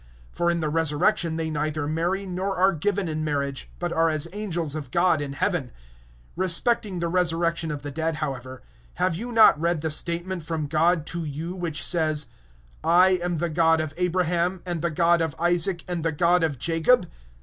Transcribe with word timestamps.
(30)For 0.35 0.51
in 0.51 0.61
the 0.61 0.69
resurrection 0.69 1.35
they 1.35 1.51
neither 1.51 1.87
marry, 1.87 2.25
nor 2.25 2.57
are 2.57 2.71
given 2.73 3.07
in 3.07 3.23
marriage, 3.23 3.69
but 3.77 3.93
are 3.93 4.09
as 4.09 4.23
the 4.23 4.35
angels 4.35 4.73
of 4.73 4.89
God 4.89 5.21
in 5.21 5.33
heaven. 5.33 5.69
(31)But 6.35 6.63
concerning 6.81 6.99
the 7.01 7.07
resurrection 7.07 7.69
of 7.69 7.83
the 7.83 7.91
dead, 7.91 8.15
have 8.95 9.15
ye 9.15 9.25
not 9.25 9.61
read 9.61 9.81
that 9.81 9.89
which 9.89 10.07
was 10.07 10.43
spoken 10.43 10.67
to 11.03 11.23
you 11.23 11.55
by 11.55 11.67
God, 11.67 11.75
saying: 11.77 12.13
(32)I 12.83 13.21
am 13.23 13.37
the 13.37 13.49
God 13.49 13.79
of 13.79 13.93
Abraham, 13.95 14.63
and 14.65 14.81
the 14.81 14.89
God 14.89 15.21
of 15.21 15.35
Isaac, 15.37 15.83
and 15.87 16.03
the 16.03 16.11
God 16.11 16.43
of 16.43 16.57
Jacob? 16.57 17.05